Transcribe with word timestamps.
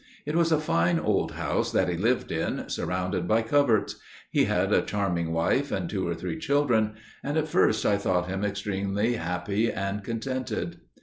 It 0.25 0.35
was 0.35 0.51
a 0.51 0.59
fine 0.59 0.97
old 0.97 1.33
house 1.33 1.71
that 1.73 1.87
he 1.87 1.95
lived 1.95 2.31
in, 2.31 2.67
surrounded 2.69 3.27
by 3.27 3.43
coverts. 3.43 3.97
He 4.31 4.45
had 4.45 4.73
a 4.73 4.81
charming 4.81 5.31
wife 5.31 5.71
and 5.71 5.87
two 5.87 6.07
or 6.07 6.15
three 6.15 6.39
children, 6.39 6.95
and 7.23 7.37
at 7.37 7.47
first 7.47 7.85
I 7.85 7.97
thought 7.97 8.27
him 8.27 8.43
extremely 8.43 9.13
happy 9.13 9.71
and 9.71 10.03
contented. 10.03 10.79